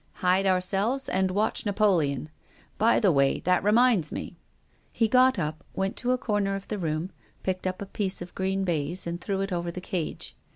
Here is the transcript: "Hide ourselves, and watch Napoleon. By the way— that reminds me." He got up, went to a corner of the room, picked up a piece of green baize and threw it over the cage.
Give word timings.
"Hide 0.25 0.47
ourselves, 0.47 1.07
and 1.07 1.29
watch 1.29 1.63
Napoleon. 1.63 2.29
By 2.79 2.99
the 2.99 3.11
way— 3.11 3.39
that 3.45 3.63
reminds 3.63 4.11
me." 4.11 4.35
He 4.91 5.07
got 5.07 5.37
up, 5.37 5.63
went 5.75 5.95
to 5.97 6.11
a 6.11 6.17
corner 6.17 6.55
of 6.55 6.67
the 6.69 6.79
room, 6.79 7.11
picked 7.43 7.67
up 7.67 7.83
a 7.83 7.85
piece 7.85 8.19
of 8.19 8.33
green 8.33 8.63
baize 8.63 9.05
and 9.05 9.21
threw 9.21 9.41
it 9.41 9.51
over 9.51 9.69
the 9.69 9.79
cage. 9.79 10.35